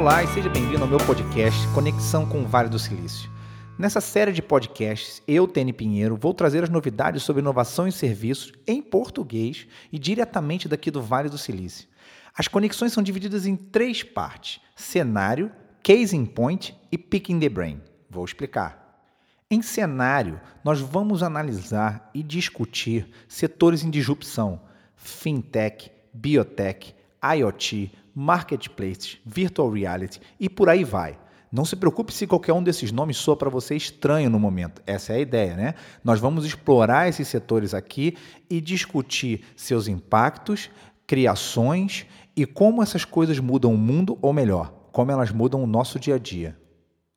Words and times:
Olá 0.00 0.24
e 0.24 0.28
seja 0.28 0.48
bem-vindo 0.48 0.82
ao 0.82 0.88
meu 0.88 0.96
podcast 0.96 1.68
Conexão 1.74 2.24
com 2.24 2.40
o 2.40 2.46
Vale 2.46 2.70
do 2.70 2.78
Silício. 2.78 3.30
Nessa 3.78 4.00
série 4.00 4.32
de 4.32 4.40
podcasts, 4.40 5.22
eu, 5.28 5.46
Tene 5.46 5.74
Pinheiro, 5.74 6.16
vou 6.16 6.32
trazer 6.32 6.64
as 6.64 6.70
novidades 6.70 7.22
sobre 7.22 7.42
inovação 7.42 7.86
em 7.86 7.90
serviços 7.90 8.50
em 8.66 8.80
português 8.80 9.66
e 9.92 9.98
diretamente 9.98 10.66
daqui 10.66 10.90
do 10.90 11.02
Vale 11.02 11.28
do 11.28 11.36
Silício. 11.36 11.86
As 12.34 12.48
conexões 12.48 12.94
são 12.94 13.02
divididas 13.02 13.44
em 13.44 13.54
três 13.54 14.02
partes: 14.02 14.62
cenário, 14.74 15.52
casing 15.82 16.24
point 16.24 16.74
e 16.90 16.96
picking 16.96 17.38
the 17.38 17.50
brain. 17.50 17.78
Vou 18.08 18.24
explicar. 18.24 19.04
Em 19.50 19.60
cenário, 19.60 20.40
nós 20.64 20.80
vamos 20.80 21.22
analisar 21.22 22.08
e 22.14 22.22
discutir 22.22 23.06
setores 23.28 23.84
em 23.84 23.90
disrupção: 23.90 24.62
fintech, 24.96 25.90
biotech, 26.14 26.94
IoT, 27.22 27.92
marketplace, 28.14 29.18
virtual 29.24 29.70
reality 29.70 30.20
e 30.38 30.48
por 30.48 30.68
aí 30.68 30.84
vai. 30.84 31.18
Não 31.52 31.64
se 31.64 31.74
preocupe 31.74 32.12
se 32.12 32.28
qualquer 32.28 32.52
um 32.52 32.62
desses 32.62 32.92
nomes 32.92 33.16
soa 33.16 33.36
para 33.36 33.50
você 33.50 33.74
estranho 33.74 34.30
no 34.30 34.38
momento. 34.38 34.80
Essa 34.86 35.14
é 35.14 35.16
a 35.16 35.20
ideia, 35.20 35.56
né? 35.56 35.74
Nós 36.04 36.20
vamos 36.20 36.44
explorar 36.44 37.08
esses 37.08 37.26
setores 37.26 37.74
aqui 37.74 38.16
e 38.48 38.60
discutir 38.60 39.44
seus 39.56 39.88
impactos, 39.88 40.70
criações 41.08 42.06
e 42.36 42.46
como 42.46 42.82
essas 42.82 43.04
coisas 43.04 43.40
mudam 43.40 43.74
o 43.74 43.78
mundo, 43.78 44.16
ou 44.22 44.32
melhor, 44.32 44.72
como 44.92 45.10
elas 45.10 45.32
mudam 45.32 45.62
o 45.62 45.66
nosso 45.66 45.98
dia 45.98 46.14
a 46.14 46.18
dia. 46.18 46.56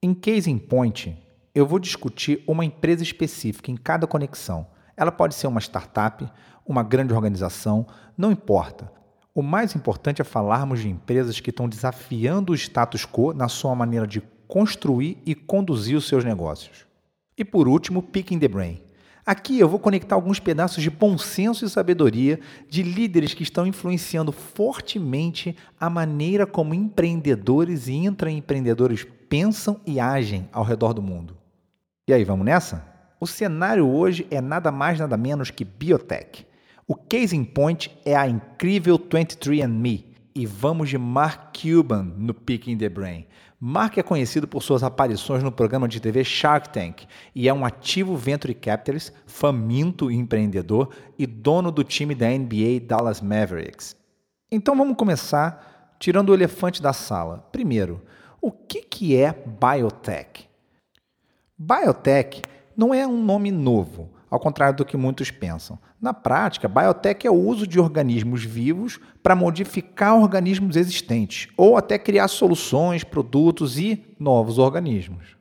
Em 0.01 0.15
Case 0.15 0.49
in 0.49 0.57
Point, 0.57 1.15
eu 1.54 1.67
vou 1.67 1.77
discutir 1.77 2.43
uma 2.48 2.65
empresa 2.65 3.04
específica 3.04 3.70
em 3.70 3.77
cada 3.77 4.07
conexão. 4.07 4.65
Ela 4.98 5.12
pode 5.12 5.35
ser 5.35 5.46
uma 5.46 5.62
startup, 5.62 6.27
uma 6.65 6.81
grande 6.81 7.13
organização, 7.13 7.85
não 8.18 8.31
importa. 8.31 8.91
O 9.35 9.41
mais 9.41 9.76
importante 9.76 10.21
é 10.21 10.23
falarmos 10.23 10.81
de 10.81 10.89
empresas 10.89 11.39
que 11.39 11.49
estão 11.49 11.67
desafiando 11.67 12.51
o 12.51 12.55
status 12.55 13.03
quo 13.03 13.34
na 13.34 13.48
sua 13.48 13.73
maneira 13.73 14.05
de 14.05 14.21
construir 14.48 15.17
e 15.25 15.34
conduzir 15.34 15.98
os 15.98 16.07
seus 16.07 16.23
negócios. 16.23 16.85
E 17.35 17.43
por 17.43 17.67
último, 17.67 18.03
Picking 18.03 18.37
the 18.37 18.48
Brain. 18.48 18.79
Aqui 19.25 19.57
eu 19.57 19.67
vou 19.67 19.79
conectar 19.79 20.13
alguns 20.13 20.40
pedaços 20.40 20.84
de 20.84 20.91
bom 20.91 21.17
senso 21.17 21.65
e 21.65 21.70
sabedoria 21.70 22.40
de 22.70 22.84
líderes 22.84 23.34
que 23.34 23.41
estão 23.41 23.65
influenciando 23.65 24.31
fortemente 24.31 25.55
a 25.79 25.90
maneira 25.90 26.45
como 26.45 26.75
empreendedores 26.75 27.87
e 27.87 27.93
intraempreendedores 27.93 29.03
pensam 29.27 29.81
e 29.84 29.99
agem 29.99 30.47
ao 30.53 30.63
redor 30.63 30.93
do 30.93 31.01
mundo. 31.01 31.35
E 32.07 32.13
aí, 32.13 32.23
vamos 32.23 32.45
nessa? 32.45 32.85
O 33.20 33.25
cenário 33.25 33.87
hoje 33.87 34.27
é 34.29 34.40
nada 34.40 34.71
mais 34.71 34.99
nada 34.99 35.18
menos 35.18 35.49
que 35.49 35.65
biotech. 35.65 36.45
O 36.85 36.95
case 36.95 37.35
in 37.35 37.45
point 37.45 37.89
é 38.03 38.15
a 38.15 38.27
incrível 38.27 38.99
23andMe 38.99 40.05
e 40.35 40.45
vamos 40.45 40.90
de 40.90 40.98
Mark 40.98 41.57
Cuban 41.57 42.13
no 42.17 42.34
Picking 42.34 42.77
the 42.77 42.90
Brain. 42.90 43.25
Mark 43.57 43.98
é 43.98 44.03
conhecido 44.03 44.45
por 44.45 44.62
suas 44.62 44.84
aparições 44.84 45.41
no 45.41 45.51
programa 45.51 45.87
de 45.87 46.01
TV 46.01 46.25
Shark 46.25 46.70
Tank 46.73 47.05
e 47.34 47.48
é 47.48 47.53
um 47.53 47.63
ativo 47.63 48.17
venture 48.17 48.53
capitalist, 48.53 49.13
faminto 49.25 50.12
empreendedor 50.12 50.90
e 51.17 51.25
dono 51.25 51.71
do 51.71 51.85
time 51.85 52.13
da 52.13 52.27
NBA 52.27 52.81
Dallas 52.85 53.21
Mavericks. 53.21 53.95
Então 54.51 54.75
vamos 54.75 54.97
começar 54.97 55.95
tirando 55.99 56.29
o 56.29 56.34
elefante 56.34 56.81
da 56.81 56.91
sala. 56.91 57.47
Primeiro, 57.49 58.01
o 58.41 58.51
que, 58.51 58.81
que 58.81 59.15
é 59.15 59.31
biotech? 59.31 60.49
Biotech 61.57 62.41
não 62.75 62.93
é 62.93 63.07
um 63.07 63.23
nome 63.23 63.51
novo 63.51 64.12
ao 64.34 64.39
contrário 64.39 64.75
do 64.75 64.84
que 64.84 64.97
muitos 64.97 65.29
pensam. 65.29 65.78
Na 66.01 66.12
prática, 66.12 66.67
biotech 66.67 67.28
é 67.28 67.29
o 67.29 67.35
uso 67.35 67.67
de 67.67 67.79
organismos 67.79 68.44
vivos 68.44 69.00
para 69.22 69.35
modificar 69.35 70.19
organismos 70.19 70.75
existentes, 70.75 71.50
ou 71.56 71.78
até 71.78 72.00
criar 72.00 72.28
soluções, 72.28 73.03
produtos 73.03 73.78
e 73.78 74.03
novos 74.19 74.58
organismos. 74.58 75.38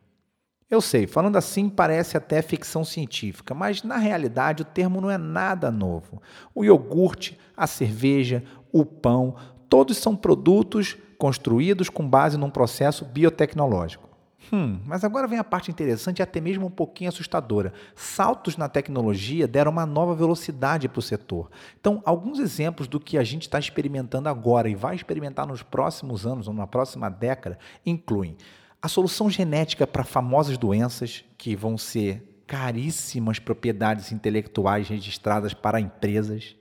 Eu 0.69 0.83
sei, 0.83 1.07
falando 1.07 1.37
assim 1.37 1.71
parece 1.71 2.19
até 2.19 2.43
ficção 2.43 2.85
científica, 2.85 3.55
mas 3.55 3.83
na 3.83 3.97
realidade 3.97 4.61
o 4.61 4.67
termo 4.67 5.01
não 5.01 5.11
é 5.11 5.17
nada 5.17 5.71
novo. 5.71 6.21
O 6.55 6.63
iogurte, 6.63 7.39
a 7.57 7.67
cerveja, 7.67 8.45
o 8.71 8.85
pão, 8.85 9.37
todos 9.71 9.97
são 9.97 10.15
produtos 10.15 10.99
construídos 11.17 11.89
com 11.89 12.07
base 12.07 12.37
num 12.37 12.51
processo 12.51 13.07
biotecnológico. 13.07 14.12
Hum, 14.51 14.81
mas 14.87 15.05
agora 15.05 15.27
vem 15.27 15.39
a 15.39 15.45
parte 15.45 15.71
interessante 15.71 16.19
e 16.19 16.23
até 16.23 16.41
mesmo 16.41 16.67
um 16.67 16.71
pouquinho 16.71 17.09
assustadora. 17.09 17.73
Saltos 17.95 18.57
na 18.57 18.69
tecnologia 18.69 19.47
deram 19.47 19.71
uma 19.71 19.87
nova 19.87 20.15
velocidade 20.15 20.89
para 20.89 20.99
o 20.99 21.03
setor. 21.03 21.51
Então, 21.81 22.03
alguns 22.05 22.39
exemplos 22.39 22.89
do 22.89 22.99
que 22.99 23.19
a 23.19 23.25
gente 23.25 23.43
está 23.43 23.59
experimentando 23.59 24.29
agora 24.29 24.69
e 24.69 24.75
vai 24.75 24.97
experimentar 24.97 25.47
nos 25.47 25.63
próximos 25.63 26.27
anos 26.27 26.49
ou 26.49 26.55
na 26.55 26.67
próxima 26.67 27.09
década 27.09 27.59
incluem 27.85 28.37
a 28.81 28.89
solução 28.89 29.31
genética 29.31 29.87
para 29.87 30.03
famosas 30.03 30.59
doenças 30.59 31.25
que 31.39 31.55
vão 31.55 31.79
ser 31.79 32.43
caríssimas 32.47 33.39
propriedades 33.39 34.11
intelectuais 34.11 34.89
registradas 34.89 35.55
para 35.55 35.81
empresas 35.81 36.57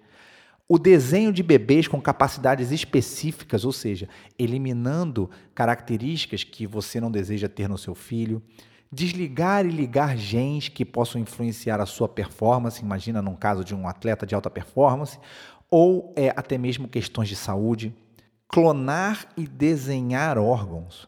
o 0.74 0.80
desenho 0.80 1.34
de 1.34 1.44
bebês 1.44 1.86
com 1.86 2.00
capacidades 2.00 2.72
específicas, 2.72 3.66
ou 3.66 3.74
seja, 3.74 4.08
eliminando 4.40 5.30
características 5.54 6.46
que 6.46 6.66
você 6.66 6.98
não 7.02 7.12
deseja 7.12 7.50
ter 7.50 7.68
no 7.68 7.78
seu 7.78 7.94
filho, 7.94 8.42
desligar 8.90 9.66
e 9.66 9.70
ligar 9.70 10.16
genes 10.16 10.70
que 10.70 10.86
possam 10.86 11.20
influenciar 11.20 11.82
a 11.82 11.86
sua 11.86 12.08
performance, 12.08 12.82
imagina 12.82 13.22
num 13.22 13.36
caso 13.36 13.66
de 13.66 13.76
um 13.76 13.86
atleta 13.86 14.26
de 14.26 14.34
alta 14.34 14.50
performance, 14.50 15.20
ou 15.70 16.14
é, 16.16 16.30
até 16.30 16.58
mesmo 16.58 16.88
questões 16.88 17.28
de 17.28 17.36
saúde, 17.36 17.94
clonar 18.48 19.28
e 19.36 19.46
desenhar 19.46 20.38
órgãos, 20.38 21.06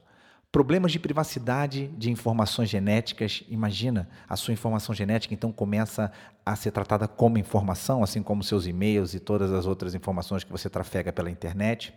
Problemas 0.53 0.91
de 0.91 1.00
privacidade 1.00 1.88
de 1.97 2.12
informações 2.12 2.69
genéticas. 2.69 3.44
Imagina, 3.50 4.08
a 4.30 4.36
sua 4.36 4.53
informação 4.53 4.94
genética 4.94 5.34
então 5.34 5.52
começa 5.52 6.12
a 6.46 6.56
ser 6.56 6.69
tratada 6.69 7.08
como 7.08 7.40
informação, 7.40 8.03
assim 8.03 8.22
como 8.22 8.44
seus 8.44 8.68
e-mails 8.68 9.16
e 9.16 9.19
todas 9.19 9.52
as 9.52 9.66
outras 9.66 9.96
informações 9.96 10.44
que 10.44 10.52
você 10.52 10.69
trafega 10.69 11.12
pela 11.12 11.31
internet. 11.31 11.92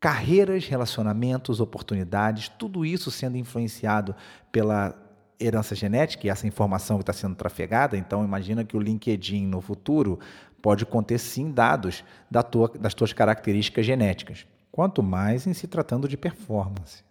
Carreiras, 0.00 0.66
relacionamentos, 0.66 1.60
oportunidades, 1.60 2.48
tudo 2.48 2.82
isso 2.82 3.10
sendo 3.10 3.36
influenciado 3.36 4.16
pela 4.50 4.98
herança 5.38 5.74
genética 5.74 6.26
e 6.26 6.30
essa 6.30 6.46
informação 6.46 6.96
que 6.96 7.02
está 7.02 7.12
sendo 7.12 7.34
trafegada. 7.34 7.94
Então, 7.94 8.24
imagina 8.24 8.64
que 8.64 8.74
o 8.74 8.80
LinkedIn 8.80 9.46
no 9.46 9.60
futuro 9.60 10.18
pode 10.62 10.86
conter 10.86 11.18
sim 11.18 11.50
dados 11.50 12.04
da 12.30 12.42
tua, 12.42 12.70
das 12.80 12.94
tuas 12.94 13.12
características 13.12 13.84
genéticas. 13.84 14.46
Quanto 14.72 15.02
mais 15.02 15.46
em 15.46 15.52
se 15.52 15.66
tratando 15.66 16.08
de 16.08 16.16
performance. 16.16 17.04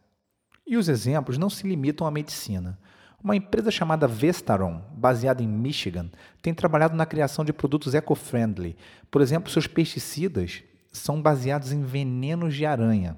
E 0.66 0.78
os 0.78 0.88
exemplos 0.88 1.38
não 1.38 1.50
se 1.50 1.68
limitam 1.68 2.08
à 2.08 2.12
medicina. 2.12 2.80
Uma 3.24 3.36
empresa 3.36 3.72
chamada 3.72 4.08
Vestaron, 4.08 4.82
baseada 4.96 5.42
em 5.42 5.48
Michigan, 5.48 6.10
tem 6.42 6.54
trabalhado 6.54 6.96
na 6.96 7.06
criação 7.06 7.46
de 7.46 7.54
produtos 7.54 7.94
eco-friendly. 7.94 8.76
Por 9.10 9.22
exemplo, 9.22 9.52
seus 9.52 9.68
pesticidas 9.68 10.64
são 10.92 11.22
baseados 11.22 11.72
em 11.72 11.82
venenos 11.82 12.56
de 12.56 12.66
aranha. 12.66 13.18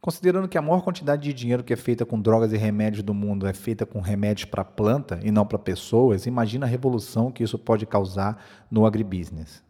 Considerando 0.00 0.46
que 0.46 0.56
a 0.56 0.62
maior 0.62 0.82
quantidade 0.82 1.22
de 1.22 1.32
dinheiro 1.32 1.64
que 1.64 1.72
é 1.72 1.76
feita 1.76 2.06
com 2.06 2.20
drogas 2.20 2.52
e 2.52 2.56
remédios 2.56 3.02
do 3.02 3.12
mundo 3.12 3.46
é 3.46 3.52
feita 3.52 3.84
com 3.84 4.00
remédios 4.00 4.44
para 4.44 4.64
planta 4.64 5.18
e 5.24 5.32
não 5.32 5.44
para 5.44 5.58
pessoas, 5.58 6.26
imagina 6.26 6.64
a 6.64 6.68
revolução 6.68 7.32
que 7.32 7.42
isso 7.42 7.58
pode 7.58 7.84
causar 7.86 8.40
no 8.70 8.86
agribusiness. 8.86 9.65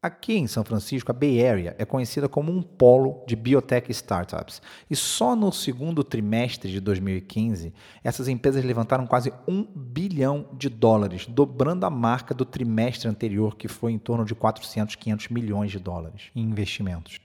Aqui 0.00 0.34
em 0.34 0.46
São 0.46 0.62
Francisco, 0.62 1.10
a 1.10 1.14
Bay 1.14 1.44
Area 1.44 1.74
é 1.76 1.84
conhecida 1.84 2.28
como 2.28 2.52
um 2.52 2.62
polo 2.62 3.24
de 3.26 3.34
biotech 3.34 3.90
startups. 3.90 4.62
E 4.88 4.94
só 4.94 5.34
no 5.34 5.50
segundo 5.50 6.04
trimestre 6.04 6.70
de 6.70 6.78
2015, 6.78 7.74
essas 8.04 8.28
empresas 8.28 8.64
levantaram 8.64 9.08
quase 9.08 9.32
um 9.48 9.64
bilhão 9.64 10.50
de 10.52 10.68
dólares, 10.68 11.26
dobrando 11.26 11.84
a 11.84 11.90
marca 11.90 12.32
do 12.32 12.44
trimestre 12.44 13.08
anterior, 13.08 13.56
que 13.56 13.66
foi 13.66 13.90
em 13.90 13.98
torno 13.98 14.24
de 14.24 14.36
400, 14.36 14.94
500 14.94 15.28
milhões 15.30 15.72
de 15.72 15.80
dólares 15.80 16.30
em 16.32 16.42
investimentos. 16.42 17.18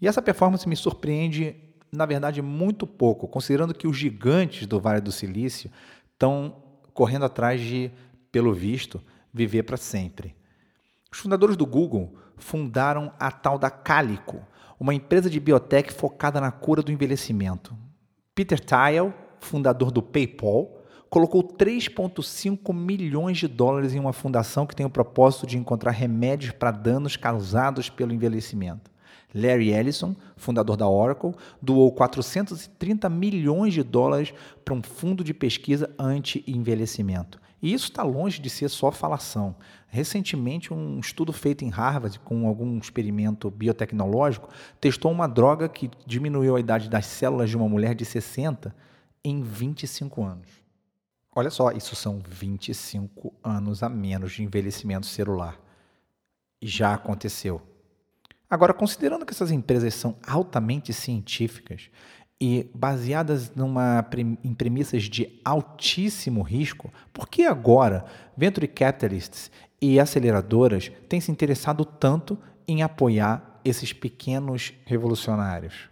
E 0.00 0.06
essa 0.06 0.22
performance 0.22 0.68
me 0.68 0.76
surpreende, 0.76 1.56
na 1.90 2.06
verdade, 2.06 2.40
muito 2.40 2.86
pouco, 2.86 3.26
considerando 3.26 3.74
que 3.74 3.88
os 3.88 3.96
gigantes 3.96 4.68
do 4.68 4.78
Vale 4.78 5.00
do 5.00 5.10
Silício 5.10 5.68
estão 6.12 6.62
correndo 6.94 7.24
atrás 7.24 7.60
de, 7.60 7.90
pelo 8.30 8.54
visto, 8.54 9.02
viver 9.34 9.64
para 9.64 9.76
sempre. 9.76 10.38
Os 11.12 11.18
fundadores 11.18 11.56
do 11.56 11.66
Google 11.66 12.14
fundaram 12.36 13.12
a 13.18 13.30
tal 13.32 13.58
da 13.58 13.68
Calico, 13.68 14.46
uma 14.78 14.94
empresa 14.94 15.28
de 15.28 15.40
biotech 15.40 15.92
focada 15.92 16.40
na 16.40 16.52
cura 16.52 16.82
do 16.82 16.92
envelhecimento. 16.92 17.76
Peter 18.34 18.60
Thiel, 18.60 19.12
fundador 19.40 19.90
do 19.90 20.00
PayPal, 20.00 20.80
colocou 21.10 21.42
3,5 21.42 22.72
milhões 22.72 23.38
de 23.38 23.48
dólares 23.48 23.92
em 23.92 23.98
uma 23.98 24.12
fundação 24.12 24.64
que 24.64 24.76
tem 24.76 24.86
o 24.86 24.90
propósito 24.90 25.46
de 25.46 25.58
encontrar 25.58 25.90
remédios 25.90 26.52
para 26.52 26.70
danos 26.70 27.16
causados 27.16 27.90
pelo 27.90 28.12
envelhecimento. 28.12 28.90
Larry 29.34 29.72
Ellison, 29.72 30.14
fundador 30.36 30.76
da 30.76 30.88
Oracle, 30.88 31.34
doou 31.60 31.92
430 31.92 33.08
milhões 33.08 33.74
de 33.74 33.82
dólares 33.82 34.32
para 34.64 34.74
um 34.74 34.82
fundo 34.82 35.22
de 35.22 35.34
pesquisa 35.34 35.90
anti-envelhecimento. 35.98 37.40
E 37.62 37.72
isso 37.72 37.86
está 37.86 38.02
longe 38.02 38.40
de 38.40 38.48
ser 38.48 38.68
só 38.68 38.90
falação. 38.90 39.54
Recentemente, 39.88 40.72
um 40.72 40.98
estudo 40.98 41.32
feito 41.32 41.64
em 41.64 41.68
Harvard, 41.68 42.18
com 42.20 42.46
algum 42.46 42.78
experimento 42.78 43.50
biotecnológico, 43.50 44.48
testou 44.80 45.12
uma 45.12 45.26
droga 45.26 45.68
que 45.68 45.90
diminuiu 46.06 46.56
a 46.56 46.60
idade 46.60 46.88
das 46.88 47.06
células 47.06 47.50
de 47.50 47.56
uma 47.56 47.68
mulher 47.68 47.94
de 47.94 48.04
60 48.04 48.74
em 49.22 49.42
25 49.42 50.22
anos. 50.22 50.48
Olha 51.34 51.50
só, 51.50 51.70
isso 51.70 51.94
são 51.94 52.20
25 52.26 53.32
anos 53.44 53.82
a 53.82 53.88
menos 53.88 54.32
de 54.32 54.42
envelhecimento 54.42 55.06
celular. 55.06 55.60
E 56.60 56.66
já 56.66 56.94
aconteceu. 56.94 57.62
Agora, 58.48 58.74
considerando 58.74 59.24
que 59.24 59.32
essas 59.32 59.52
empresas 59.52 59.94
são 59.94 60.16
altamente 60.26 60.92
científicas, 60.92 61.88
e 62.40 62.70
baseadas 62.74 63.54
numa, 63.54 64.04
em 64.42 64.54
premissas 64.54 65.02
de 65.02 65.40
altíssimo 65.44 66.40
risco, 66.40 66.90
por 67.12 67.28
que 67.28 67.44
agora 67.44 68.04
venture 68.34 68.66
capitalists 68.66 69.50
e 69.80 70.00
aceleradoras 70.00 70.90
têm 71.08 71.20
se 71.20 71.30
interessado 71.30 71.84
tanto 71.84 72.38
em 72.66 72.82
apoiar 72.82 73.60
esses 73.62 73.92
pequenos 73.92 74.72
revolucionários? 74.86 75.90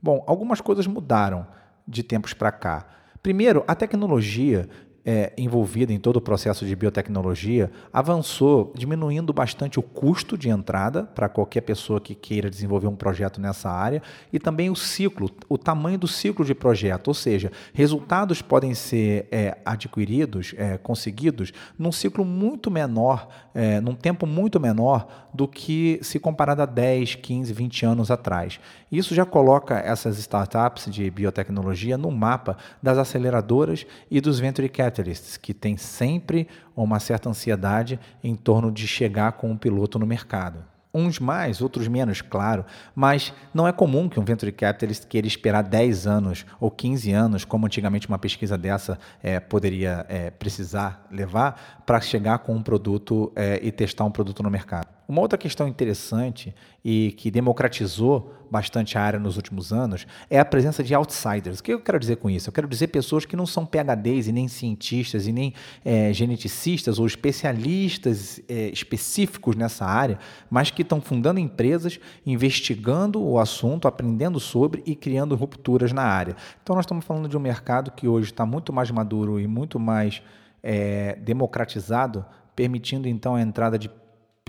Bom, 0.00 0.24
algumas 0.26 0.62
coisas 0.62 0.86
mudaram 0.86 1.46
de 1.86 2.02
tempos 2.02 2.32
para 2.32 2.50
cá. 2.50 2.86
Primeiro, 3.22 3.62
a 3.68 3.74
tecnologia 3.74 4.68
é, 5.04 5.32
envolvida 5.36 5.92
em 5.92 5.98
todo 5.98 6.16
o 6.16 6.20
processo 6.20 6.66
de 6.66 6.76
biotecnologia 6.76 7.70
avançou, 7.92 8.72
diminuindo 8.76 9.32
bastante 9.32 9.78
o 9.78 9.82
custo 9.82 10.36
de 10.36 10.48
entrada 10.48 11.04
para 11.04 11.28
qualquer 11.28 11.62
pessoa 11.62 12.00
que 12.00 12.14
queira 12.14 12.50
desenvolver 12.50 12.86
um 12.86 12.96
projeto 12.96 13.40
nessa 13.40 13.70
área 13.70 14.02
e 14.32 14.38
também 14.38 14.70
o 14.70 14.76
ciclo, 14.76 15.30
o 15.48 15.56
tamanho 15.56 15.98
do 15.98 16.08
ciclo 16.08 16.44
de 16.44 16.54
projeto, 16.54 17.08
ou 17.08 17.14
seja, 17.14 17.50
resultados 17.72 18.42
podem 18.42 18.74
ser 18.74 19.26
é, 19.30 19.56
adquiridos, 19.64 20.54
é, 20.56 20.76
conseguidos 20.78 21.52
num 21.78 21.92
ciclo 21.92 22.24
muito 22.24 22.70
menor, 22.70 23.28
é, 23.54 23.80
num 23.80 23.94
tempo 23.94 24.26
muito 24.26 24.60
menor 24.60 25.28
do 25.32 25.46
que 25.46 25.98
se 26.02 26.18
comparado 26.18 26.62
a 26.62 26.66
10, 26.66 27.16
15, 27.16 27.52
20 27.52 27.86
anos 27.86 28.10
atrás. 28.10 28.60
Isso 28.90 29.14
já 29.14 29.24
coloca 29.24 29.78
essas 29.78 30.18
startups 30.18 30.92
de 30.92 31.08
biotecnologia 31.10 31.96
no 31.96 32.10
mapa 32.10 32.56
das 32.82 32.98
aceleradoras 32.98 33.86
e 34.10 34.20
dos 34.20 34.40
venture 34.40 34.68
capitalists, 34.68 35.36
que 35.36 35.54
tem 35.54 35.76
sempre 35.76 36.48
uma 36.74 36.98
certa 36.98 37.28
ansiedade 37.28 38.00
em 38.22 38.34
torno 38.34 38.72
de 38.72 38.88
chegar 38.88 39.32
com 39.32 39.48
um 39.48 39.56
piloto 39.56 39.98
no 39.98 40.06
mercado. 40.06 40.64
Uns 40.92 41.20
mais, 41.20 41.62
outros 41.62 41.86
menos, 41.86 42.20
claro, 42.20 42.64
mas 42.96 43.32
não 43.54 43.68
é 43.68 43.70
comum 43.70 44.08
que 44.08 44.18
um 44.18 44.24
venture 44.24 44.50
capitalist 44.50 45.06
queira 45.06 45.28
esperar 45.28 45.62
10 45.62 46.08
anos 46.08 46.44
ou 46.58 46.68
15 46.68 47.12
anos, 47.12 47.44
como 47.44 47.66
antigamente 47.66 48.08
uma 48.08 48.18
pesquisa 48.18 48.58
dessa 48.58 48.98
é, 49.22 49.38
poderia 49.38 50.04
é, 50.08 50.30
precisar 50.30 51.06
levar, 51.08 51.82
para 51.86 52.00
chegar 52.00 52.40
com 52.40 52.56
um 52.56 52.62
produto 52.62 53.30
é, 53.36 53.60
e 53.62 53.70
testar 53.70 54.04
um 54.04 54.10
produto 54.10 54.42
no 54.42 54.50
mercado. 54.50 54.88
Uma 55.10 55.22
outra 55.22 55.36
questão 55.36 55.66
interessante 55.66 56.54
e 56.84 57.10
que 57.16 57.32
democratizou 57.32 58.32
bastante 58.48 58.96
a 58.96 59.02
área 59.02 59.18
nos 59.18 59.36
últimos 59.36 59.72
anos 59.72 60.06
é 60.30 60.38
a 60.38 60.44
presença 60.44 60.84
de 60.84 60.94
outsiders. 60.94 61.58
O 61.58 61.64
que 61.64 61.72
eu 61.72 61.80
quero 61.80 61.98
dizer 61.98 62.14
com 62.18 62.30
isso? 62.30 62.48
Eu 62.48 62.52
quero 62.52 62.68
dizer 62.68 62.86
pessoas 62.86 63.24
que 63.24 63.34
não 63.34 63.44
são 63.44 63.66
PhDs 63.66 64.28
e 64.28 64.32
nem 64.32 64.46
cientistas 64.46 65.26
e 65.26 65.32
nem 65.32 65.52
é, 65.84 66.12
geneticistas 66.12 67.00
ou 67.00 67.08
especialistas 67.08 68.40
é, 68.48 68.68
específicos 68.68 69.56
nessa 69.56 69.84
área, 69.84 70.16
mas 70.48 70.70
que 70.70 70.82
estão 70.82 71.00
fundando 71.00 71.40
empresas, 71.40 71.98
investigando 72.24 73.20
o 73.20 73.40
assunto, 73.40 73.88
aprendendo 73.88 74.38
sobre 74.38 74.80
e 74.86 74.94
criando 74.94 75.34
rupturas 75.34 75.92
na 75.92 76.04
área. 76.04 76.36
Então, 76.62 76.76
nós 76.76 76.84
estamos 76.84 77.04
falando 77.04 77.28
de 77.28 77.36
um 77.36 77.40
mercado 77.40 77.90
que 77.90 78.06
hoje 78.06 78.30
está 78.30 78.46
muito 78.46 78.72
mais 78.72 78.92
maduro 78.92 79.40
e 79.40 79.48
muito 79.48 79.76
mais 79.76 80.22
é, 80.62 81.16
democratizado, 81.16 82.24
permitindo 82.54 83.08
então 83.08 83.34
a 83.34 83.42
entrada 83.42 83.76
de 83.76 83.90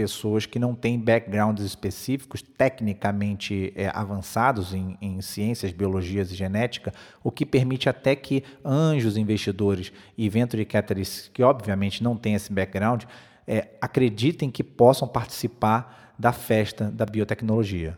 pessoas 0.01 0.47
que 0.47 0.57
não 0.57 0.73
têm 0.73 0.99
backgrounds 0.99 1.63
específicos, 1.63 2.41
tecnicamente 2.41 3.71
é, 3.75 3.87
avançados 3.93 4.73
em, 4.73 4.97
em, 4.99 5.21
ciências, 5.21 5.71
biologias 5.71 6.31
e 6.31 6.35
genética, 6.35 6.91
o 7.23 7.31
que 7.31 7.45
permite 7.45 7.87
até 7.87 8.15
que 8.15 8.43
anjos 8.65 9.15
investidores 9.15 9.93
e 10.17 10.27
venture 10.27 10.65
capitalists, 10.65 11.29
que 11.31 11.43
obviamente 11.43 12.01
não 12.01 12.17
têm 12.17 12.33
esse 12.33 12.51
background, 12.51 13.03
é, 13.47 13.67
acreditem 13.79 14.49
que 14.49 14.63
possam 14.63 15.07
participar 15.07 16.15
da 16.17 16.33
festa 16.33 16.89
da 16.89 17.05
biotecnologia. 17.05 17.95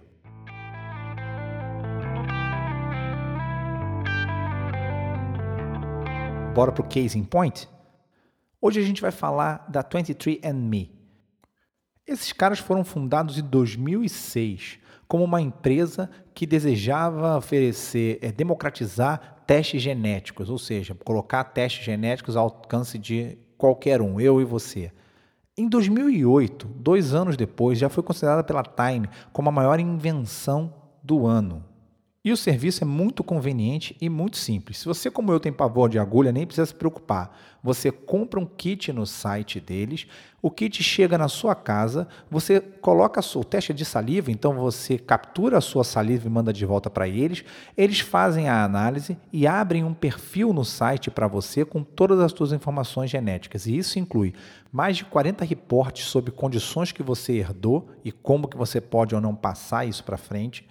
Bora 6.54 6.74
para 6.74 6.84
o 6.84 6.88
case 6.88 7.18
in 7.18 7.24
point? 7.24 7.66
Hoje 8.62 8.82
a 8.82 8.84
gente 8.84 9.02
vai 9.02 9.12
falar 9.12 9.66
da 9.70 9.82
23andMe. 9.82 11.03
Esses 12.06 12.34
caras 12.34 12.60
foram 12.60 12.84
fundados 12.84 13.38
em 13.38 13.44
2006 13.44 14.80
como 15.08 15.24
uma 15.24 15.42
empresa 15.42 16.10
que 16.34 16.46
desejava 16.46 17.38
oferecer, 17.38 18.18
é, 18.22 18.32
democratizar 18.32 19.44
testes 19.46 19.82
genéticos, 19.82 20.50
ou 20.50 20.58
seja, 20.58 20.96
colocar 20.96 21.44
testes 21.44 21.86
genéticos 21.86 22.36
ao 22.36 22.46
alcance 22.46 22.98
de 22.98 23.38
qualquer 23.58 24.02
um, 24.02 24.20
eu 24.20 24.42
e 24.42 24.44
você. 24.44 24.92
Em 25.56 25.70
2008, 25.70 26.68
dois 26.68 27.14
anos 27.14 27.38
depois, 27.38 27.78
já 27.78 27.88
foi 27.88 28.02
considerada 28.02 28.44
pela 28.44 28.64
Time 28.64 29.08
como 29.32 29.50
a 29.50 29.52
maior 29.52 29.80
invenção 29.80 30.74
do 31.04 31.28
ano. 31.28 31.64
E 32.26 32.32
o 32.32 32.38
serviço 32.38 32.86
é 32.86 32.88
muito 32.88 33.22
conveniente 33.22 33.98
e 34.00 34.08
muito 34.08 34.38
simples. 34.38 34.78
Se 34.78 34.86
você, 34.86 35.12
como 35.12 35.30
eu, 35.34 35.42
tem 35.42 35.52
pavor 35.52 35.90
de 35.90 36.00
agulha, 36.00 36.32
nem 36.32 36.46
precisa 36.46 36.68
se 36.68 36.74
preocupar. 36.74 37.38
Você 37.62 37.92
compra 37.92 38.40
um 38.40 38.46
kit 38.46 38.94
no 38.94 39.06
site 39.06 39.60
deles, 39.60 40.08
o 40.42 40.50
kit 40.50 40.82
chega 40.82 41.18
na 41.18 41.28
sua 41.28 41.54
casa, 41.54 42.08
você 42.32 42.62
coloca 42.62 43.20
o 43.20 43.44
teste 43.44 43.74
de 43.74 43.84
saliva, 43.84 44.32
então 44.32 44.54
você 44.54 44.98
captura 44.98 45.58
a 45.58 45.62
sua 45.62 45.84
saliva 45.84 46.26
e 46.26 46.32
manda 46.32 46.54
de 46.54 46.66
volta 46.66 46.90
para 46.90 47.10
eles. 47.10 47.44
Eles 47.76 48.00
fazem 48.00 48.48
a 48.48 48.64
análise 48.64 49.18
e 49.34 49.46
abrem 49.46 49.84
um 49.84 49.94
perfil 49.94 50.54
no 50.54 50.64
site 50.64 51.12
para 51.12 51.28
você 51.28 51.66
com 51.66 51.84
todas 51.84 52.22
as 52.22 52.32
suas 52.32 52.54
informações 52.54 53.12
genéticas. 53.12 53.66
E 53.68 53.78
isso 53.78 54.00
inclui 54.00 54.34
mais 54.72 54.96
de 54.96 55.04
40 55.04 55.44
reportes 55.44 56.06
sobre 56.06 56.32
condições 56.32 56.94
que 56.94 57.04
você 57.04 57.34
herdou 57.34 57.90
e 58.02 58.14
como 58.14 58.48
que 58.48 58.56
você 58.56 58.80
pode 58.80 59.14
ou 59.14 59.20
não 59.20 59.36
passar 59.36 59.86
isso 59.86 60.06
para 60.06 60.16
frente 60.16 60.66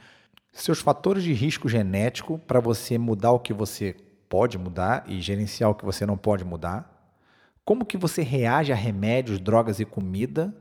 seus 0.52 0.80
fatores 0.80 1.22
de 1.22 1.32
risco 1.32 1.68
genético 1.68 2.38
para 2.38 2.60
você 2.60 2.98
mudar 2.98 3.32
o 3.32 3.40
que 3.40 3.52
você 3.52 3.96
pode 4.28 4.58
mudar 4.58 5.04
e 5.06 5.20
gerenciar 5.20 5.70
o 5.70 5.74
que 5.74 5.84
você 5.84 6.04
não 6.06 6.16
pode 6.16 6.44
mudar, 6.44 6.88
como 7.64 7.86
que 7.86 7.96
você 7.96 8.22
reage 8.22 8.72
a 8.72 8.76
remédios, 8.76 9.40
drogas 9.40 9.80
e 9.80 9.84
comida 9.84 10.54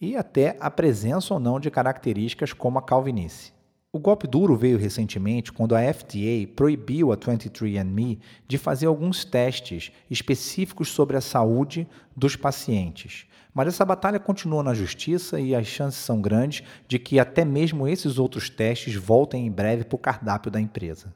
e 0.00 0.16
até 0.16 0.56
a 0.60 0.70
presença 0.70 1.34
ou 1.34 1.40
não 1.40 1.60
de 1.60 1.70
características 1.70 2.52
como 2.52 2.78
a 2.78 2.82
calvinice. 2.82 3.52
O 3.94 4.00
golpe 4.00 4.26
duro 4.26 4.56
veio 4.56 4.76
recentemente 4.76 5.52
quando 5.52 5.72
a 5.76 5.80
FDA 5.80 6.48
proibiu 6.56 7.12
a 7.12 7.16
23andMe 7.16 8.18
de 8.48 8.58
fazer 8.58 8.86
alguns 8.86 9.24
testes 9.24 9.92
específicos 10.10 10.88
sobre 10.88 11.16
a 11.16 11.20
saúde 11.20 11.86
dos 12.16 12.34
pacientes. 12.34 13.24
Mas 13.54 13.68
essa 13.68 13.84
batalha 13.84 14.18
continua 14.18 14.64
na 14.64 14.74
justiça 14.74 15.38
e 15.38 15.54
as 15.54 15.68
chances 15.68 16.00
são 16.00 16.20
grandes 16.20 16.64
de 16.88 16.98
que 16.98 17.20
até 17.20 17.44
mesmo 17.44 17.86
esses 17.86 18.18
outros 18.18 18.50
testes 18.50 18.96
voltem 18.96 19.46
em 19.46 19.50
breve 19.52 19.84
para 19.84 19.94
o 19.94 20.00
cardápio 20.00 20.50
da 20.50 20.60
empresa. 20.60 21.14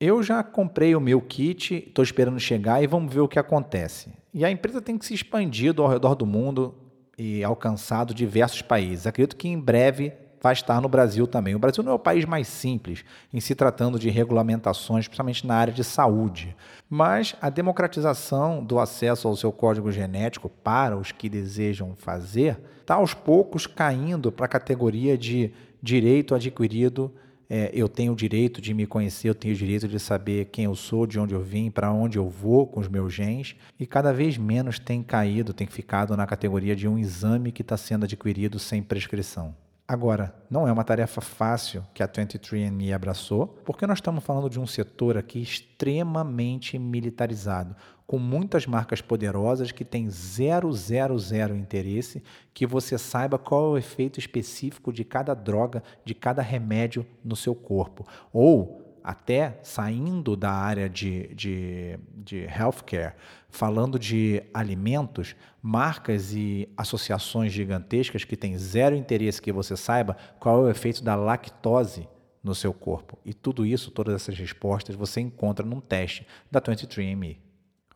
Eu 0.00 0.22
já 0.22 0.42
comprei 0.42 0.96
o 0.96 1.00
meu 1.02 1.20
kit, 1.20 1.74
estou 1.74 2.02
esperando 2.02 2.40
chegar 2.40 2.82
e 2.82 2.86
vamos 2.86 3.12
ver 3.12 3.20
o 3.20 3.28
que 3.28 3.38
acontece. 3.38 4.08
E 4.32 4.46
a 4.46 4.50
empresa 4.50 4.80
tem 4.80 4.96
que 4.96 5.04
se 5.04 5.12
expandido 5.12 5.82
ao 5.82 5.90
redor 5.90 6.14
do 6.14 6.24
mundo 6.24 6.74
e 7.18 7.44
alcançado 7.44 8.14
diversos 8.14 8.62
países. 8.62 9.06
Acredito 9.06 9.36
que 9.36 9.46
em 9.46 9.60
breve 9.60 10.14
vai 10.40 10.52
estar 10.52 10.80
no 10.80 10.88
Brasil 10.88 11.26
também. 11.26 11.54
O 11.54 11.58
Brasil 11.58 11.82
não 11.82 11.92
é 11.92 11.94
o 11.94 11.98
país 11.98 12.24
mais 12.24 12.48
simples 12.48 13.04
em 13.32 13.40
se 13.40 13.54
tratando 13.54 13.98
de 13.98 14.08
regulamentações, 14.10 15.06
principalmente 15.06 15.46
na 15.46 15.54
área 15.54 15.72
de 15.72 15.84
saúde. 15.84 16.56
Mas 16.88 17.34
a 17.40 17.50
democratização 17.50 18.64
do 18.64 18.78
acesso 18.78 19.28
ao 19.28 19.36
seu 19.36 19.52
código 19.52 19.90
genético 19.90 20.48
para 20.48 20.96
os 20.96 21.12
que 21.12 21.28
desejam 21.28 21.94
fazer 21.96 22.58
está 22.80 22.94
aos 22.94 23.12
poucos 23.12 23.66
caindo 23.66 24.32
para 24.32 24.46
a 24.46 24.48
categoria 24.48 25.18
de 25.18 25.52
direito 25.82 26.34
adquirido. 26.34 27.12
É, 27.50 27.70
eu 27.72 27.88
tenho 27.88 28.12
o 28.12 28.16
direito 28.16 28.60
de 28.60 28.74
me 28.74 28.86
conhecer, 28.86 29.30
eu 29.30 29.34
tenho 29.34 29.54
o 29.54 29.56
direito 29.56 29.88
de 29.88 29.98
saber 29.98 30.46
quem 30.46 30.66
eu 30.66 30.74
sou, 30.74 31.06
de 31.06 31.18
onde 31.18 31.34
eu 31.34 31.42
vim, 31.42 31.70
para 31.70 31.90
onde 31.90 32.18
eu 32.18 32.28
vou 32.28 32.66
com 32.66 32.78
os 32.78 32.88
meus 32.88 33.12
genes, 33.12 33.56
e 33.80 33.86
cada 33.86 34.12
vez 34.12 34.36
menos 34.36 34.78
tem 34.78 35.02
caído, 35.02 35.54
tem 35.54 35.66
ficado 35.66 36.14
na 36.14 36.26
categoria 36.26 36.76
de 36.76 36.86
um 36.86 36.98
exame 36.98 37.50
que 37.50 37.62
está 37.62 37.74
sendo 37.74 38.04
adquirido 38.04 38.58
sem 38.58 38.82
prescrição. 38.82 39.54
Agora, 39.90 40.34
não 40.50 40.68
é 40.68 40.72
uma 40.72 40.84
tarefa 40.84 41.22
fácil 41.22 41.82
que 41.94 42.02
a 42.02 42.08
23andMe 42.08 42.92
abraçou, 42.92 43.46
porque 43.64 43.86
nós 43.86 43.96
estamos 43.96 44.22
falando 44.22 44.50
de 44.50 44.60
um 44.60 44.66
setor 44.66 45.16
aqui 45.16 45.40
extremamente 45.40 46.78
militarizado, 46.78 47.74
com 48.06 48.18
muitas 48.18 48.66
marcas 48.66 49.00
poderosas 49.00 49.72
que 49.72 49.86
têm 49.86 50.10
zero, 50.10 50.70
zero, 50.74 51.18
zero 51.18 51.56
interesse 51.56 52.22
que 52.52 52.66
você 52.66 52.98
saiba 52.98 53.38
qual 53.38 53.64
é 53.64 53.68
o 53.68 53.78
efeito 53.78 54.18
específico 54.18 54.92
de 54.92 55.04
cada 55.04 55.32
droga, 55.32 55.82
de 56.04 56.14
cada 56.14 56.42
remédio 56.42 57.06
no 57.24 57.34
seu 57.34 57.54
corpo. 57.54 58.06
Ou 58.30 58.87
até 59.08 59.58
saindo 59.62 60.36
da 60.36 60.52
área 60.52 60.86
de, 60.86 61.34
de, 61.34 61.98
de 62.14 62.40
healthcare, 62.44 63.14
falando 63.48 63.98
de 63.98 64.42
alimentos, 64.52 65.34
marcas 65.62 66.34
e 66.34 66.68
associações 66.76 67.50
gigantescas 67.50 68.24
que 68.24 68.36
têm 68.36 68.58
zero 68.58 68.94
interesse 68.94 69.40
que 69.40 69.50
você 69.50 69.78
saiba 69.78 70.14
qual 70.38 70.58
é 70.58 70.60
o 70.66 70.70
efeito 70.70 71.02
da 71.02 71.16
lactose 71.16 72.06
no 72.44 72.54
seu 72.54 72.74
corpo. 72.74 73.18
E 73.24 73.32
tudo 73.32 73.64
isso, 73.64 73.90
todas 73.90 74.14
essas 74.14 74.38
respostas, 74.38 74.94
você 74.94 75.22
encontra 75.22 75.64
num 75.64 75.80
teste 75.80 76.26
da 76.50 76.60
23andMe. 76.60 77.38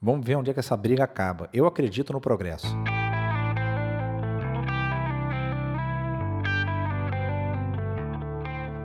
Vamos 0.00 0.24
ver 0.26 0.36
onde 0.36 0.50
é 0.50 0.54
que 0.54 0.60
essa 0.60 0.76
briga 0.78 1.04
acaba. 1.04 1.50
Eu 1.52 1.66
acredito 1.66 2.10
no 2.10 2.22
progresso. 2.22 2.74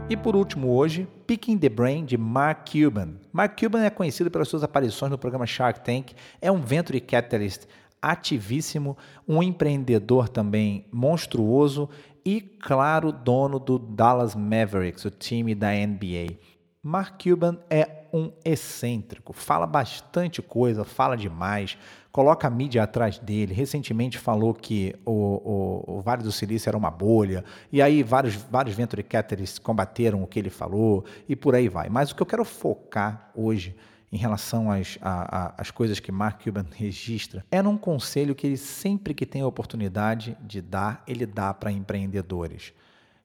E 0.09 0.15
por 0.15 0.37
último 0.37 0.73
hoje, 0.73 1.05
Picking 1.27 1.57
the 1.57 1.67
Brain 1.67 2.05
de 2.05 2.17
Mark 2.17 2.71
Cuban. 2.71 3.15
Mark 3.33 3.59
Cuban 3.59 3.83
é 3.83 3.89
conhecido 3.89 4.31
pelas 4.31 4.47
suas 4.47 4.63
aparições 4.63 5.11
no 5.11 5.17
programa 5.17 5.45
Shark 5.45 5.81
Tank, 5.81 6.13
é 6.41 6.49
um 6.49 6.61
venture 6.61 7.01
capitalist 7.01 7.65
ativíssimo, 8.01 8.97
um 9.27 9.43
empreendedor 9.43 10.29
também 10.29 10.85
monstruoso 10.93 11.89
e, 12.23 12.39
claro, 12.39 13.11
dono 13.11 13.59
do 13.59 13.77
Dallas 13.77 14.33
Mavericks, 14.33 15.03
o 15.03 15.11
time 15.11 15.53
da 15.53 15.71
NBA. 15.71 16.37
Mark 16.81 17.21
Cuban 17.21 17.57
é 17.69 17.96
um 18.13 18.31
excêntrico, 18.43 19.33
fala 19.33 19.65
bastante 19.65 20.41
coisa, 20.41 20.83
fala 20.83 21.15
demais, 21.15 21.77
coloca 22.11 22.47
a 22.47 22.49
mídia 22.49 22.83
atrás 22.83 23.19
dele. 23.19 23.53
Recentemente 23.53 24.17
falou 24.17 24.53
que 24.53 24.95
o, 25.05 25.11
o, 25.11 25.97
o 25.97 26.01
Vale 26.01 26.23
do 26.23 26.31
Silício 26.31 26.69
era 26.69 26.77
uma 26.77 26.91
bolha, 26.91 27.43
e 27.71 27.81
aí 27.81 28.03
vários, 28.03 28.35
vários 28.35 28.75
venture 28.75 29.03
capitalists 29.03 29.59
combateram 29.59 30.23
o 30.23 30.27
que 30.27 30.39
ele 30.39 30.49
falou, 30.49 31.05
e 31.27 31.35
por 31.35 31.55
aí 31.55 31.69
vai. 31.69 31.89
Mas 31.89 32.11
o 32.11 32.15
que 32.15 32.21
eu 32.21 32.25
quero 32.25 32.43
focar 32.43 33.31
hoje 33.35 33.75
em 34.11 34.17
relação 34.17 34.71
às, 34.71 34.97
às 35.01 35.69
coisas 35.69 35.99
que 35.99 36.11
Mark 36.11 36.43
Cuban 36.43 36.65
registra, 36.73 37.45
é 37.51 37.61
num 37.61 37.77
conselho 37.77 38.33
que 38.33 38.47
ele 38.47 38.57
sempre 38.57 39.13
que 39.13 39.25
tem 39.25 39.41
a 39.41 39.47
oportunidade 39.47 40.37
de 40.41 40.61
dar, 40.61 41.03
ele 41.07 41.25
dá 41.25 41.53
para 41.53 41.71
empreendedores. 41.71 42.73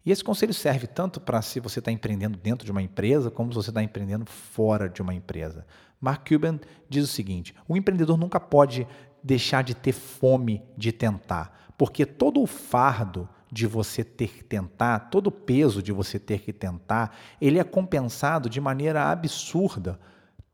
E 0.04 0.10
esse 0.10 0.24
conselho 0.24 0.52
serve 0.52 0.86
tanto 0.86 1.20
para 1.20 1.40
se 1.42 1.60
você 1.60 1.78
está 1.78 1.92
empreendendo 1.92 2.36
dentro 2.36 2.64
de 2.64 2.72
uma 2.72 2.82
empresa, 2.82 3.30
como 3.30 3.52
se 3.52 3.56
você 3.56 3.70
está 3.70 3.82
empreendendo 3.82 4.26
fora 4.26 4.88
de 4.88 5.00
uma 5.00 5.14
empresa. 5.14 5.64
Mark 6.00 6.28
Cuban 6.28 6.58
diz 6.88 7.04
o 7.04 7.12
seguinte: 7.12 7.54
o 7.68 7.76
empreendedor 7.76 8.18
nunca 8.18 8.40
pode 8.40 8.86
deixar 9.22 9.62
de 9.62 9.74
ter 9.74 9.92
fome 9.92 10.62
de 10.76 10.90
tentar, 10.90 11.72
porque 11.78 12.04
todo 12.04 12.42
o 12.42 12.46
fardo 12.46 13.28
de 13.50 13.66
você 13.66 14.02
ter 14.02 14.28
que 14.28 14.42
tentar, 14.42 15.10
todo 15.10 15.28
o 15.28 15.32
peso 15.32 15.82
de 15.82 15.92
você 15.92 16.18
ter 16.18 16.40
que 16.40 16.52
tentar, 16.52 17.16
ele 17.40 17.58
é 17.58 17.64
compensado 17.64 18.48
de 18.48 18.60
maneira 18.60 19.10
absurda 19.10 20.00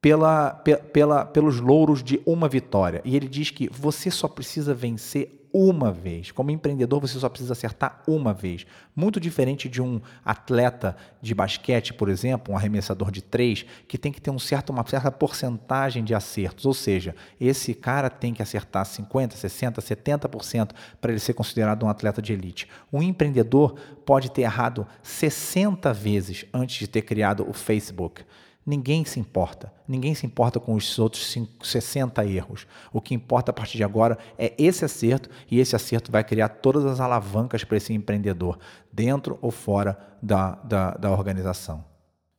pela, 0.00 0.50
pela, 0.50 1.24
pelos 1.24 1.60
louros 1.60 2.02
de 2.02 2.20
uma 2.26 2.48
vitória. 2.48 3.00
E 3.04 3.16
ele 3.16 3.28
diz 3.28 3.50
que 3.50 3.68
você 3.70 4.10
só 4.10 4.28
precisa 4.28 4.74
vencer 4.74 5.37
uma 5.52 5.90
vez. 5.90 6.30
Como 6.30 6.50
empreendedor, 6.50 7.00
você 7.00 7.18
só 7.18 7.28
precisa 7.28 7.52
acertar 7.52 8.02
uma 8.06 8.32
vez. 8.32 8.66
Muito 8.94 9.20
diferente 9.20 9.68
de 9.68 9.80
um 9.80 10.00
atleta 10.24 10.96
de 11.20 11.34
basquete, 11.34 11.94
por 11.94 12.08
exemplo, 12.08 12.52
um 12.52 12.56
arremessador 12.56 13.10
de 13.10 13.22
três, 13.22 13.64
que 13.86 13.98
tem 13.98 14.12
que 14.12 14.20
ter 14.20 14.30
um 14.30 14.38
certo, 14.38 14.70
uma 14.70 14.86
certa 14.86 15.10
porcentagem 15.10 16.04
de 16.04 16.14
acertos. 16.14 16.66
Ou 16.66 16.74
seja, 16.74 17.14
esse 17.40 17.74
cara 17.74 18.10
tem 18.10 18.34
que 18.34 18.42
acertar 18.42 18.84
50%, 18.84 19.32
60%, 19.34 19.78
70% 19.80 20.70
para 21.00 21.10
ele 21.10 21.20
ser 21.20 21.34
considerado 21.34 21.84
um 21.84 21.88
atleta 21.88 22.20
de 22.20 22.32
elite. 22.32 22.68
Um 22.92 23.02
empreendedor 23.02 23.74
pode 24.04 24.30
ter 24.30 24.42
errado 24.42 24.86
60 25.02 25.92
vezes 25.92 26.44
antes 26.52 26.78
de 26.78 26.86
ter 26.86 27.02
criado 27.02 27.48
o 27.48 27.52
Facebook. 27.52 28.22
Ninguém 28.68 29.02
se 29.02 29.18
importa. 29.18 29.72
Ninguém 29.88 30.14
se 30.14 30.26
importa 30.26 30.60
com 30.60 30.74
os 30.74 30.98
outros 30.98 31.34
60 31.62 32.22
erros. 32.26 32.66
O 32.92 33.00
que 33.00 33.14
importa 33.14 33.50
a 33.50 33.54
partir 33.54 33.78
de 33.78 33.82
agora 33.82 34.18
é 34.36 34.52
esse 34.58 34.84
acerto, 34.84 35.30
e 35.50 35.58
esse 35.58 35.74
acerto 35.74 36.12
vai 36.12 36.22
criar 36.22 36.50
todas 36.50 36.84
as 36.84 37.00
alavancas 37.00 37.64
para 37.64 37.78
esse 37.78 37.94
empreendedor, 37.94 38.58
dentro 38.92 39.38
ou 39.40 39.50
fora 39.50 39.98
da, 40.22 40.56
da, 40.56 40.90
da 40.90 41.10
organização. 41.10 41.82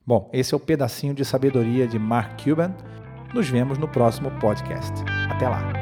Bom, 0.06 0.30
esse 0.32 0.54
é 0.54 0.58
o 0.58 0.60
pedacinho 0.60 1.16
de 1.16 1.26
sabedoria 1.26 1.88
de 1.88 1.98
Mark 1.98 2.44
Cuban. 2.44 2.76
Nos 3.34 3.50
vemos 3.50 3.80
no 3.80 3.88
próximo 3.88 4.30
podcast. 4.40 4.94
Até 5.32 5.50
lá! 5.50 5.79